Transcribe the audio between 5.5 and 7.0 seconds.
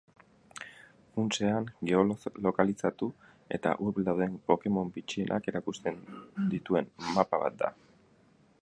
erakusten dituen